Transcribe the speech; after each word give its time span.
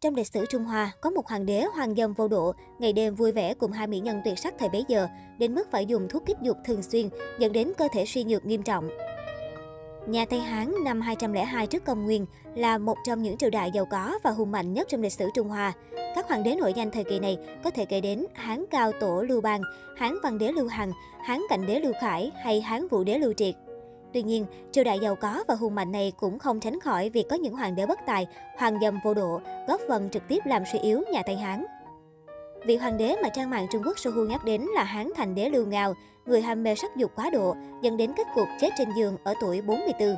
Trong 0.00 0.14
lịch 0.14 0.26
sử 0.26 0.46
Trung 0.46 0.64
Hoa, 0.64 0.92
có 1.00 1.10
một 1.10 1.26
hoàng 1.26 1.46
đế 1.46 1.64
hoàng 1.74 1.94
dâm 1.94 2.12
vô 2.12 2.28
độ, 2.28 2.52
ngày 2.78 2.92
đêm 2.92 3.14
vui 3.14 3.32
vẻ 3.32 3.54
cùng 3.54 3.72
hai 3.72 3.86
mỹ 3.86 4.00
nhân 4.00 4.20
tuyệt 4.24 4.38
sắc 4.38 4.54
thời 4.58 4.68
bấy 4.68 4.84
giờ, 4.88 5.08
đến 5.38 5.54
mức 5.54 5.70
phải 5.70 5.86
dùng 5.86 6.08
thuốc 6.08 6.22
kích 6.26 6.36
dục 6.42 6.56
thường 6.64 6.82
xuyên, 6.82 7.08
dẫn 7.38 7.52
đến 7.52 7.72
cơ 7.78 7.88
thể 7.92 8.06
suy 8.06 8.24
nhược 8.24 8.46
nghiêm 8.46 8.62
trọng. 8.62 8.88
Nhà 10.06 10.24
Tây 10.24 10.40
Hán 10.40 10.74
năm 10.84 11.00
202 11.00 11.66
trước 11.66 11.84
công 11.84 12.04
nguyên 12.04 12.26
là 12.54 12.78
một 12.78 12.96
trong 13.06 13.22
những 13.22 13.36
triều 13.36 13.50
đại 13.50 13.70
giàu 13.74 13.84
có 13.84 14.18
và 14.22 14.30
hùng 14.30 14.50
mạnh 14.50 14.72
nhất 14.72 14.88
trong 14.88 15.02
lịch 15.02 15.12
sử 15.12 15.28
Trung 15.34 15.48
Hoa. 15.48 15.72
Các 16.14 16.28
hoàng 16.28 16.42
đế 16.42 16.54
nổi 16.54 16.72
danh 16.76 16.90
thời 16.90 17.04
kỳ 17.04 17.18
này 17.18 17.38
có 17.64 17.70
thể 17.70 17.84
kể 17.84 18.00
đến 18.00 18.26
Hán 18.34 18.64
Cao 18.70 18.92
Tổ 19.00 19.22
Lưu 19.22 19.40
Bang, 19.40 19.62
Hán 19.96 20.14
Văn 20.22 20.38
Đế 20.38 20.52
Lưu 20.52 20.68
Hằng, 20.68 20.92
Hán 21.24 21.40
Cảnh 21.48 21.66
Đế 21.66 21.80
Lưu 21.80 21.92
Khải 22.00 22.30
hay 22.44 22.60
Hán 22.60 22.88
Vũ 22.88 23.04
Đế 23.04 23.18
Lưu 23.18 23.32
Triệt. 23.32 23.54
Tuy 24.12 24.22
nhiên, 24.22 24.46
triều 24.72 24.84
đại 24.84 24.98
giàu 24.98 25.14
có 25.14 25.44
và 25.48 25.54
hùng 25.54 25.74
mạnh 25.74 25.92
này 25.92 26.12
cũng 26.16 26.38
không 26.38 26.60
tránh 26.60 26.80
khỏi 26.80 27.10
việc 27.10 27.28
có 27.30 27.36
những 27.36 27.54
hoàng 27.54 27.74
đế 27.74 27.86
bất 27.86 27.98
tài, 28.06 28.26
hoàng 28.58 28.78
dâm 28.82 28.98
vô 29.04 29.14
độ, 29.14 29.40
góp 29.68 29.80
phần 29.88 30.10
trực 30.10 30.22
tiếp 30.28 30.38
làm 30.46 30.62
suy 30.72 30.78
yếu 30.78 31.02
nhà 31.12 31.22
Tây 31.26 31.36
Hán. 31.36 31.66
Vị 32.66 32.76
hoàng 32.76 32.98
đế 32.98 33.16
mà 33.22 33.28
trang 33.28 33.50
mạng 33.50 33.66
Trung 33.72 33.82
Quốc 33.86 33.98
Sohu 33.98 34.24
nhắc 34.24 34.44
đến 34.44 34.60
là 34.74 34.84
Hán 34.84 35.10
Thành 35.16 35.34
Đế 35.34 35.48
Lưu 35.48 35.66
Ngao, 35.66 35.94
người 36.26 36.42
ham 36.42 36.62
mê 36.62 36.74
sắc 36.74 36.96
dục 36.96 37.12
quá 37.16 37.30
độ, 37.30 37.56
dẫn 37.82 37.96
đến 37.96 38.12
kết 38.16 38.26
cục 38.34 38.48
chết 38.60 38.70
trên 38.78 38.88
giường 38.96 39.16
ở 39.24 39.34
tuổi 39.40 39.60
44. 39.60 40.16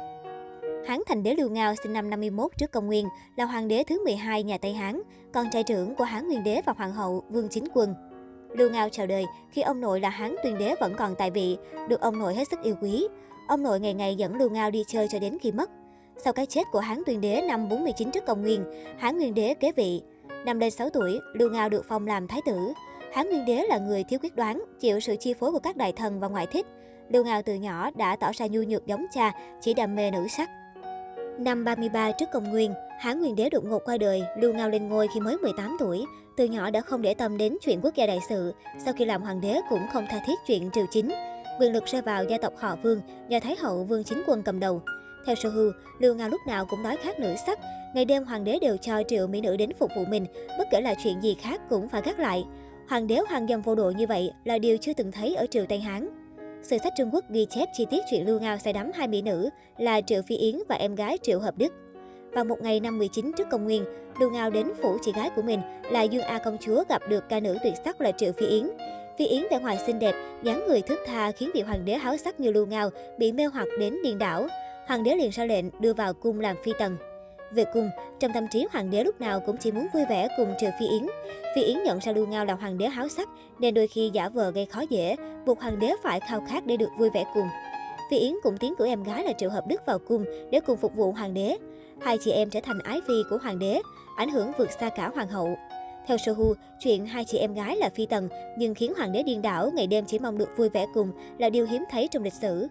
Hán 0.87 1.01
Thành 1.07 1.23
Đế 1.23 1.35
Lưu 1.35 1.51
Ngao 1.51 1.75
sinh 1.83 1.93
năm 1.93 2.11
51 2.11 2.51
trước 2.59 2.73
công 2.73 2.87
nguyên, 2.87 3.09
là 3.37 3.45
hoàng 3.45 3.69
đế 3.69 3.85
thứ 3.85 4.05
12 4.05 4.43
nhà 4.43 4.59
Tây 4.59 4.73
Hán, 4.73 5.03
con 5.33 5.47
trai 5.53 5.63
trưởng 5.63 5.95
của 5.95 6.05
Hán 6.05 6.29
Nguyên 6.29 6.45
đế 6.45 6.61
và 6.67 6.75
hoàng 6.77 6.93
hậu 6.93 7.23
Vương 7.29 7.49
Chính 7.49 7.65
Quân. 7.75 7.95
Lưu 8.51 8.71
Ngao 8.71 8.89
chào 8.89 9.07
đời 9.07 9.25
khi 9.51 9.63
ông 9.63 9.81
nội 9.81 10.01
là 10.01 10.09
Hán 10.09 10.35
Tuyên 10.43 10.59
đế 10.59 10.75
vẫn 10.81 10.95
còn 10.99 11.15
tại 11.15 11.31
vị, 11.31 11.57
được 11.89 12.01
ông 12.01 12.19
nội 12.19 12.35
hết 12.35 12.49
sức 12.51 12.63
yêu 12.63 12.75
quý. 12.83 13.09
Ông 13.49 13.63
nội 13.63 13.81
ngày 13.81 13.95
ngày 13.95 14.15
dẫn 14.15 14.35
Lưu 14.35 14.51
Ngao 14.51 14.71
đi 14.71 14.85
chơi 14.87 15.09
cho 15.09 15.19
đến 15.19 15.39
khi 15.41 15.53
mất. 15.53 15.71
Sau 16.25 16.33
cái 16.33 16.47
chết 16.47 16.63
của 16.73 16.81
Hán 16.81 17.03
Tuyên 17.07 17.21
đế 17.21 17.43
năm 17.49 17.69
49 17.69 18.11
trước 18.11 18.27
công 18.27 18.43
nguyên, 18.43 18.65
Hán 18.99 19.17
Nguyên 19.17 19.35
đế 19.35 19.55
kế 19.55 19.73
vị. 19.73 20.03
Năm 20.45 20.59
lên 20.59 20.71
6 20.71 20.91
tuổi, 20.91 21.21
Lưu 21.35 21.51
Ngao 21.51 21.69
được 21.69 21.85
phong 21.89 22.07
làm 22.07 22.29
thái 22.29 22.41
tử. 22.47 22.73
Hán 23.13 23.31
Nguyên 23.31 23.45
đế 23.45 23.63
là 23.69 23.79
người 23.79 24.05
thiếu 24.05 24.19
quyết 24.23 24.37
đoán, 24.37 24.65
chịu 24.81 25.01
sự 25.01 25.17
chi 25.21 25.35
phối 25.35 25.53
của 25.53 25.59
các 25.59 25.77
đại 25.77 25.93
thần 25.93 26.21
và 26.21 26.29
ngoại 26.29 26.47
thích. 26.47 26.67
Lưu 27.09 27.25
Ngao 27.25 27.43
từ 27.43 27.55
nhỏ 27.55 27.91
đã 27.97 28.17
tỏ 28.17 28.31
ra 28.35 28.47
nhu 28.47 28.63
nhược 28.63 28.87
giống 28.87 29.07
cha, 29.13 29.33
chỉ 29.61 29.75
đam 29.75 29.95
mê 29.95 30.11
nữ 30.11 30.29
sắc. 30.29 30.51
Năm 31.39 31.65
33 31.65 32.13
trước 32.13 32.27
công 32.33 32.51
nguyên, 32.51 32.75
Hán 32.99 33.21
Nguyên 33.21 33.37
đế 33.37 33.51
đột 33.51 33.65
ngột 33.65 33.83
qua 33.85 33.97
đời, 33.97 34.23
Lưu 34.39 34.55
Ngao 34.55 34.71
lên 34.71 34.89
ngôi 34.89 35.09
khi 35.15 35.21
mới 35.21 35.37
18 35.37 35.77
tuổi. 35.79 36.05
Từ 36.37 36.45
nhỏ 36.45 36.71
đã 36.71 36.81
không 36.81 37.03
để 37.03 37.15
tâm 37.15 37.39
đến 37.39 37.57
chuyện 37.63 37.81
quốc 37.83 37.95
gia 37.95 38.07
đại 38.07 38.19
sự, 38.29 38.55
sau 38.85 38.95
khi 38.95 39.05
làm 39.05 39.23
hoàng 39.23 39.41
đế 39.41 39.61
cũng 39.71 39.87
không 39.93 40.07
tha 40.11 40.21
thiết 40.27 40.39
chuyện 40.47 40.71
triều 40.73 40.87
chính. 40.91 41.11
Quyền 41.59 41.73
lực 41.73 41.87
rơi 41.87 42.03
vào 42.03 42.25
gia 42.25 42.39
tộc 42.39 42.53
họ 42.57 42.77
Vương, 42.83 43.01
do 43.29 43.41
Thái 43.41 43.57
hậu 43.57 43.85
Vương 43.85 44.05
Chính 44.05 44.23
Quân 44.27 44.43
cầm 44.43 44.61
đầu. 44.61 44.83
Theo 45.27 45.35
Sơ 45.35 45.49
Hưu, 45.49 45.73
Lưu 45.99 46.15
Ngao 46.15 46.29
lúc 46.29 46.41
nào 46.47 46.67
cũng 46.67 46.83
nói 46.83 46.97
khác 46.97 47.21
nữ 47.21 47.35
sắc, 47.47 47.59
ngày 47.95 48.05
đêm 48.05 48.25
hoàng 48.25 48.45
đế 48.45 48.59
đều 48.59 48.77
cho 48.77 49.03
triệu 49.09 49.27
mỹ 49.27 49.41
nữ 49.41 49.57
đến 49.57 49.71
phục 49.79 49.91
vụ 49.97 50.05
mình, 50.05 50.27
bất 50.59 50.69
kể 50.71 50.81
là 50.81 50.95
chuyện 51.05 51.21
gì 51.21 51.37
khác 51.41 51.61
cũng 51.71 51.89
phải 51.89 52.03
gác 52.05 52.19
lại. 52.19 52.45
Hoàng 52.89 53.07
đế 53.07 53.19
hoàng 53.29 53.47
dâm 53.49 53.63
vô 53.63 53.75
độ 53.75 53.91
như 53.91 54.07
vậy 54.07 54.31
là 54.45 54.59
điều 54.59 54.77
chưa 54.77 54.93
từng 54.93 55.13
thấy 55.13 55.35
ở 55.35 55.47
triều 55.47 55.67
Tây 55.67 55.81
Hán. 55.81 56.09
Sử 56.63 56.79
sách 56.79 56.93
Trung 56.97 57.11
Quốc 57.13 57.25
ghi 57.31 57.47
chép 57.51 57.69
chi 57.73 57.87
tiết 57.91 58.03
chuyện 58.11 58.27
Lưu 58.27 58.41
Ngao 58.41 58.59
say 58.59 58.73
đắm 58.73 58.91
hai 58.95 59.09
mỹ 59.09 59.23
nữ 59.23 59.49
là 59.79 60.01
Triệu 60.01 60.23
Phi 60.23 60.37
Yến 60.37 60.59
và 60.69 60.75
em 60.75 60.95
gái 60.95 61.19
Triệu 61.23 61.41
Hợp 61.41 61.59
Đức. 61.59 61.73
Vào 62.33 62.45
một 62.45 62.63
ngày 62.63 62.81
năm 62.81 62.99
19 62.99 63.33
trước 63.39 63.47
công 63.51 63.65
nguyên, 63.65 63.85
Lưu 64.21 64.31
Ngao 64.31 64.51
đến 64.51 64.67
phủ 64.83 64.97
chị 65.03 65.13
gái 65.17 65.31
của 65.37 65.43
mình 65.43 65.61
là 65.91 66.03
Dương 66.03 66.23
A 66.23 66.39
công 66.39 66.59
chúa 66.61 66.85
gặp 66.89 67.03
được 67.09 67.29
ca 67.29 67.41
nữ 67.41 67.59
tuyệt 67.63 67.75
sắc 67.85 68.01
là 68.01 68.13
Triệu 68.13 68.33
Phi 68.33 68.47
Yến. 68.47 68.69
Phi 69.19 69.27
Yến 69.27 69.43
vẻ 69.51 69.59
ngoài 69.59 69.79
xinh 69.87 69.99
đẹp, 69.99 70.15
dáng 70.43 70.65
người 70.69 70.83
thức 70.83 70.99
tha 71.07 71.33
khiến 71.33 71.51
vị 71.55 71.61
hoàng 71.61 71.85
đế 71.85 71.95
háo 71.95 72.17
sắc 72.17 72.41
như 72.41 72.53
Lưu 72.53 72.67
Ngao 72.67 72.91
bị 73.19 73.33
mê 73.33 73.45
hoặc 73.45 73.69
đến 73.79 73.97
điên 74.05 74.19
đảo. 74.19 74.47
Hoàng 74.87 75.05
đế 75.05 75.15
liền 75.15 75.31
ra 75.31 75.45
lệnh 75.45 75.65
đưa 75.81 75.95
vào 75.95 76.15
cung 76.15 76.41
làm 76.41 76.57
phi 76.65 76.73
tần. 76.79 76.97
Về 77.53 77.65
cung, 77.75 77.91
trong 78.21 78.33
tâm 78.33 78.47
trí 78.51 78.67
hoàng 78.73 78.91
đế 78.91 79.05
lúc 79.05 79.21
nào 79.21 79.41
cũng 79.41 79.57
chỉ 79.57 79.73
muốn 79.73 79.87
vui 79.95 80.03
vẻ 80.09 80.29
cùng 80.37 80.55
trừ 80.61 80.67
Phi 80.81 80.87
Yến. 80.87 81.07
Phi 81.55 81.63
Yến 81.63 81.83
nhận 81.83 81.99
ra 81.99 82.13
Lưu 82.13 82.27
Ngao 82.27 82.45
là 82.45 82.55
hoàng 82.55 82.79
đế 82.79 82.89
háo 82.89 83.09
sắc 83.09 83.29
nên 83.59 83.75
đôi 83.75 83.87
khi 83.87 84.11
giả 84.13 84.29
vờ 84.29 84.51
gây 84.51 84.67
khó 84.67 84.81
dễ, 84.91 85.17
buộc 85.47 85.61
hoàng 85.61 85.79
đế 85.79 85.93
phải 86.03 86.21
khao 86.21 86.45
khát 86.49 86.67
để 86.67 86.77
được 86.77 86.91
vui 86.99 87.11
vẻ 87.11 87.25
cùng. 87.35 87.47
Phi 88.11 88.19
Yến 88.19 88.35
cũng 88.43 88.59
tiến 88.59 88.75
cử 88.79 88.87
em 88.87 89.03
gái 89.03 89.25
là 89.25 89.33
Triệu 89.33 89.51
Hợp 89.51 89.67
Đức 89.67 89.87
vào 89.87 89.99
cung 89.99 90.25
để 90.51 90.61
cùng 90.61 90.77
phục 90.77 90.95
vụ 90.95 91.13
hoàng 91.13 91.35
đế. 91.35 91.57
Hai 92.01 92.19
chị 92.19 92.31
em 92.31 92.51
trở 92.51 92.61
thành 92.61 92.79
ái 92.79 93.01
phi 93.09 93.15
của 93.31 93.39
hoàng 93.43 93.59
đế, 93.59 93.81
ảnh 94.17 94.31
hưởng 94.31 94.53
vượt 94.59 94.73
xa 94.81 94.89
cả 94.89 95.11
hoàng 95.15 95.29
hậu. 95.29 95.57
Theo 96.07 96.19
Sohu, 96.19 96.55
chuyện 96.79 97.07
hai 97.07 97.25
chị 97.25 97.39
em 97.39 97.55
gái 97.55 97.77
là 97.77 97.91
phi 97.95 98.07
tần 98.07 98.29
nhưng 98.57 98.75
khiến 98.75 98.93
hoàng 98.97 99.13
đế 99.13 99.23
điên 99.23 99.43
đảo 99.43 99.71
ngày 99.75 99.87
đêm 99.87 100.05
chỉ 100.05 100.19
mong 100.19 100.39
được 100.39 100.49
vui 100.57 100.69
vẻ 100.69 100.87
cùng 100.95 101.13
là 101.39 101.51
điều 101.51 101.67
hiếm 101.67 101.85
thấy 101.91 102.09
trong 102.09 102.23
lịch 102.23 102.33
sử. 102.33 102.69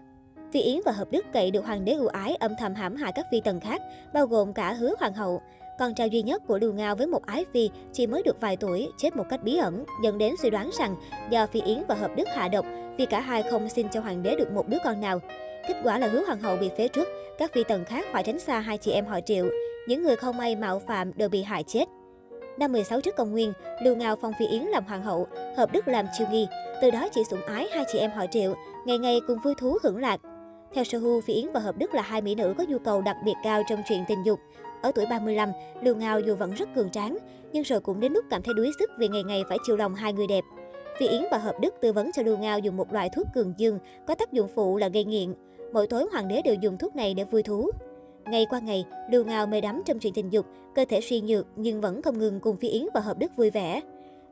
Phi 0.52 0.60
Yến 0.60 0.80
và 0.84 0.92
Hợp 0.92 1.08
Đức 1.10 1.26
cậy 1.32 1.50
được 1.50 1.64
hoàng 1.64 1.84
đế 1.84 1.92
ưu 1.92 2.06
ái 2.06 2.34
âm 2.34 2.52
thầm 2.58 2.74
hãm 2.74 2.96
hại 2.96 3.12
các 3.12 3.26
phi 3.30 3.40
tần 3.40 3.60
khác, 3.60 3.82
bao 4.14 4.26
gồm 4.26 4.52
cả 4.52 4.72
hứa 4.72 4.94
hoàng 4.98 5.14
hậu. 5.14 5.40
Con 5.78 5.94
trai 5.94 6.10
duy 6.10 6.22
nhất 6.22 6.42
của 6.46 6.58
Lưu 6.58 6.72
Ngao 6.72 6.96
với 6.96 7.06
một 7.06 7.26
ái 7.26 7.44
phi 7.52 7.70
chỉ 7.92 8.06
mới 8.06 8.22
được 8.22 8.40
vài 8.40 8.56
tuổi, 8.56 8.88
chết 8.98 9.16
một 9.16 9.24
cách 9.30 9.42
bí 9.42 9.56
ẩn, 9.56 9.84
dẫn 10.02 10.18
đến 10.18 10.34
suy 10.42 10.50
đoán 10.50 10.70
rằng 10.78 10.96
do 11.30 11.46
Phi 11.46 11.60
Yến 11.60 11.82
và 11.88 11.94
Hợp 11.94 12.10
Đức 12.16 12.28
hạ 12.34 12.48
độc 12.48 12.66
vì 12.98 13.06
cả 13.06 13.20
hai 13.20 13.42
không 13.42 13.68
xin 13.68 13.88
cho 13.88 14.00
hoàng 14.00 14.22
đế 14.22 14.36
được 14.36 14.52
một 14.52 14.68
đứa 14.68 14.78
con 14.84 15.00
nào. 15.00 15.18
Kết 15.68 15.74
quả 15.84 15.98
là 15.98 16.08
hứa 16.08 16.24
hoàng 16.26 16.40
hậu 16.40 16.56
bị 16.56 16.70
phế 16.78 16.88
trước, 16.88 17.08
các 17.38 17.52
phi 17.52 17.64
tần 17.64 17.84
khác 17.84 18.06
phải 18.12 18.22
tránh 18.22 18.38
xa 18.38 18.60
hai 18.60 18.78
chị 18.78 18.92
em 18.92 19.06
họ 19.06 19.20
Triệu. 19.20 19.46
Những 19.88 20.02
người 20.02 20.16
không 20.16 20.36
may 20.36 20.56
mạo 20.56 20.78
phạm 20.78 21.12
đều 21.16 21.28
bị 21.28 21.42
hại 21.42 21.62
chết. 21.62 21.88
Năm 22.62 22.72
16 22.72 23.00
trước 23.00 23.16
công 23.16 23.32
nguyên, 23.32 23.52
Lưu 23.82 23.96
Ngao 23.96 24.16
phong 24.16 24.32
Phi 24.38 24.46
Yến 24.46 24.62
làm 24.62 24.84
hoàng 24.84 25.02
hậu, 25.02 25.26
Hợp 25.56 25.72
Đức 25.72 25.88
làm 25.88 26.06
chiêu 26.18 26.26
nghi. 26.30 26.46
Từ 26.82 26.90
đó 26.90 27.08
chỉ 27.12 27.20
sủng 27.30 27.42
ái 27.46 27.68
hai 27.72 27.84
chị 27.92 27.98
em 27.98 28.10
họ 28.10 28.26
Triệu, 28.30 28.54
ngày 28.86 28.98
ngày 28.98 29.20
cùng 29.26 29.38
vui 29.44 29.54
thú 29.58 29.78
hưởng 29.82 29.98
lạc. 29.98 30.20
Theo 30.74 30.84
Sohu, 30.84 31.20
Phi 31.20 31.34
Yến 31.34 31.52
và 31.52 31.60
Hợp 31.60 31.78
Đức 31.78 31.94
là 31.94 32.02
hai 32.02 32.22
mỹ 32.22 32.34
nữ 32.34 32.54
có 32.58 32.64
nhu 32.68 32.78
cầu 32.78 33.00
đặc 33.02 33.16
biệt 33.24 33.34
cao 33.44 33.62
trong 33.68 33.82
chuyện 33.88 34.04
tình 34.08 34.22
dục. 34.26 34.40
Ở 34.82 34.92
tuổi 34.94 35.06
35, 35.10 35.48
Lưu 35.82 35.96
Ngao 35.96 36.20
dù 36.20 36.36
vẫn 36.36 36.54
rất 36.54 36.68
cường 36.74 36.90
tráng, 36.90 37.18
nhưng 37.52 37.62
rồi 37.62 37.80
cũng 37.80 38.00
đến 38.00 38.12
lúc 38.12 38.24
cảm 38.30 38.42
thấy 38.42 38.54
đuối 38.54 38.70
sức 38.78 38.90
vì 38.98 39.08
ngày 39.08 39.22
ngày 39.22 39.42
phải 39.48 39.58
chiều 39.66 39.76
lòng 39.76 39.94
hai 39.94 40.12
người 40.12 40.26
đẹp. 40.26 40.44
Phi 40.98 41.08
Yến 41.08 41.22
và 41.30 41.38
Hợp 41.38 41.60
Đức 41.60 41.74
tư 41.80 41.92
vấn 41.92 42.12
cho 42.12 42.22
Lưu 42.22 42.36
Ngao 42.36 42.58
dùng 42.58 42.76
một 42.76 42.92
loại 42.92 43.10
thuốc 43.16 43.26
cường 43.34 43.54
dương 43.56 43.78
có 44.06 44.14
tác 44.14 44.32
dụng 44.32 44.48
phụ 44.54 44.76
là 44.76 44.88
gây 44.88 45.04
nghiện. 45.04 45.34
Mỗi 45.72 45.86
tối 45.86 46.06
hoàng 46.12 46.28
đế 46.28 46.42
đều 46.42 46.54
dùng 46.54 46.78
thuốc 46.78 46.96
này 46.96 47.14
để 47.14 47.24
vui 47.24 47.42
thú. 47.42 47.70
Ngày 48.26 48.46
qua 48.50 48.58
ngày, 48.58 48.84
Lưu 49.10 49.24
Ngao 49.24 49.46
mê 49.46 49.60
đắm 49.60 49.82
trong 49.86 49.98
chuyện 49.98 50.14
tình 50.14 50.32
dục, 50.32 50.46
cơ 50.74 50.84
thể 50.88 51.00
suy 51.00 51.20
nhược 51.20 51.46
nhưng 51.56 51.80
vẫn 51.80 52.02
không 52.02 52.18
ngừng 52.18 52.40
cùng 52.40 52.56
Phi 52.56 52.68
Yến 52.68 52.86
và 52.94 53.00
Hợp 53.00 53.18
Đức 53.18 53.36
vui 53.36 53.50
vẻ. 53.50 53.80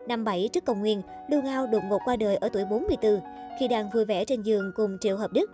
Năm 0.08 0.24
7 0.24 0.48
trước 0.52 0.64
công 0.64 0.80
nguyên, 0.80 1.02
Lưu 1.30 1.42
Ngao 1.42 1.66
đột 1.66 1.82
ngột 1.88 1.98
qua 2.04 2.16
đời 2.16 2.36
ở 2.36 2.48
tuổi 2.48 2.64
44 2.64 3.20
khi 3.60 3.68
đang 3.68 3.90
vui 3.90 4.04
vẻ 4.04 4.24
trên 4.24 4.42
giường 4.42 4.72
cùng 4.76 4.96
Triệu 5.00 5.16
Hợp 5.16 5.32
Đức. 5.32 5.50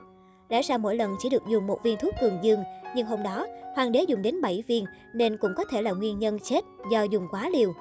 Lẽ 0.49 0.63
ra 0.63 0.79
mỗi 0.79 0.97
lần 0.97 1.17
chỉ 1.19 1.29
được 1.29 1.43
dùng 1.49 1.67
một 1.67 1.79
viên 1.83 1.99
thuốc 1.99 2.15
cường 2.21 2.39
dương, 2.43 2.61
nhưng 2.97 3.07
hôm 3.07 3.23
đó, 3.23 3.47
hoàng 3.75 3.93
đế 3.93 4.03
dùng 4.09 4.23
đến 4.23 4.41
7 4.41 4.63
viên 4.67 4.85
nên 5.15 5.37
cũng 5.37 5.53
có 5.57 5.65
thể 5.71 5.83
là 5.83 5.93
nguyên 5.93 6.19
nhân 6.19 6.39
chết 6.39 6.65
do 6.93 7.03
dùng 7.03 7.27
quá 7.31 7.49
liều. 7.49 7.73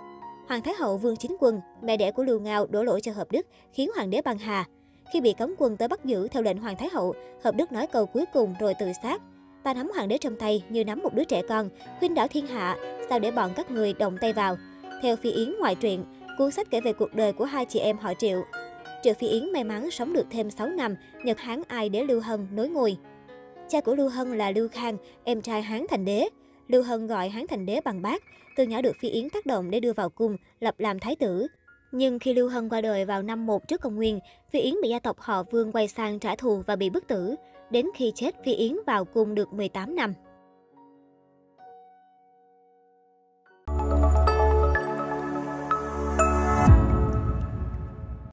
Hoàng 0.47 0.61
Thái 0.61 0.73
hậu 0.79 0.97
Vương 0.97 1.15
Chính 1.15 1.37
Quân, 1.39 1.61
mẹ 1.81 1.97
đẻ 1.97 2.11
của 2.11 2.23
Lưu 2.23 2.39
Ngao 2.39 2.67
đổ 2.67 2.83
lỗi 2.83 3.01
cho 3.01 3.11
Hợp 3.11 3.31
Đức, 3.31 3.47
khiến 3.73 3.89
hoàng 3.95 4.09
đế 4.09 4.21
băng 4.21 4.37
hà. 4.37 4.65
Khi 5.13 5.21
bị 5.21 5.33
cấm 5.33 5.55
quân 5.57 5.77
tới 5.77 5.87
bắt 5.87 6.05
giữ 6.05 6.27
theo 6.27 6.43
lệnh 6.43 6.57
Hoàng 6.57 6.75
Thái 6.77 6.89
hậu, 6.89 7.13
Hợp 7.43 7.55
Đức 7.55 7.71
nói 7.71 7.87
câu 7.87 8.05
cuối 8.05 8.25
cùng 8.33 8.55
rồi 8.59 8.73
tự 8.73 8.91
sát. 9.03 9.21
Ta 9.65 9.73
nắm 9.73 9.91
hoàng 9.95 10.07
đế 10.07 10.17
trong 10.17 10.35
tay 10.35 10.63
như 10.69 10.83
nắm 10.83 10.99
một 11.03 11.13
đứa 11.13 11.23
trẻ 11.23 11.41
con, 11.49 11.69
khuyên 11.99 12.13
đảo 12.13 12.27
thiên 12.27 12.47
hạ, 12.47 12.77
sao 13.09 13.19
để 13.19 13.31
bọn 13.31 13.51
các 13.55 13.71
người 13.71 13.93
động 13.93 14.17
tay 14.21 14.33
vào. 14.33 14.57
Theo 15.01 15.15
Phi 15.15 15.31
Yến 15.31 15.55
ngoại 15.59 15.75
truyện, 15.75 16.03
cuốn 16.37 16.51
sách 16.51 16.67
kể 16.69 16.81
về 16.81 16.93
cuộc 16.93 17.13
đời 17.13 17.33
của 17.33 17.45
hai 17.45 17.65
chị 17.65 17.79
em 17.79 17.97
họ 17.97 18.13
Triệu. 18.13 18.43
Triệu 19.03 19.13
Phi 19.13 19.27
Yến 19.27 19.51
may 19.53 19.63
mắn 19.63 19.91
sống 19.91 20.13
được 20.13 20.25
thêm 20.29 20.51
6 20.51 20.67
năm, 20.67 20.95
Nhật 21.23 21.39
Hán 21.39 21.61
ai 21.67 21.89
để 21.89 22.03
Lưu 22.03 22.21
Hân 22.21 22.47
nối 22.51 22.69
ngôi. 22.69 22.97
Cha 23.69 23.81
của 23.81 23.95
Lưu 23.95 24.09
Hân 24.09 24.37
là 24.37 24.51
Lưu 24.51 24.67
Khang, 24.67 24.97
em 25.23 25.41
trai 25.41 25.61
Hán 25.61 25.85
Thành 25.89 26.05
Đế. 26.05 26.29
Lưu 26.67 26.83
Hân 26.83 27.07
gọi 27.07 27.29
Hán 27.29 27.47
Thành 27.47 27.65
Đế 27.65 27.81
bằng 27.81 28.01
bác, 28.01 28.23
từ 28.55 28.63
nhỏ 28.63 28.81
được 28.81 28.95
Phi 28.99 29.09
Yến 29.09 29.29
tác 29.29 29.45
động 29.45 29.71
để 29.71 29.79
đưa 29.79 29.93
vào 29.93 30.09
cung, 30.09 30.37
lập 30.59 30.75
làm 30.77 30.99
thái 30.99 31.15
tử. 31.15 31.47
Nhưng 31.91 32.19
khi 32.19 32.33
Lưu 32.33 32.49
Hân 32.49 32.69
qua 32.69 32.81
đời 32.81 33.05
vào 33.05 33.23
năm 33.23 33.45
1 33.45 33.67
trước 33.67 33.81
công 33.81 33.95
nguyên, 33.95 34.19
Phi 34.51 34.59
Yến 34.59 34.73
bị 34.83 34.89
gia 34.89 34.99
tộc 34.99 35.19
họ 35.19 35.43
Vương 35.43 35.71
quay 35.71 35.87
sang 35.87 36.19
trả 36.19 36.35
thù 36.35 36.63
và 36.67 36.75
bị 36.75 36.89
bức 36.89 37.07
tử. 37.07 37.35
Đến 37.69 37.85
khi 37.95 38.11
chết, 38.15 38.35
Phi 38.45 38.53
Yến 38.53 38.75
vào 38.87 39.05
cung 39.05 39.35
được 39.35 39.53
18 39.53 39.95
năm. 39.95 40.13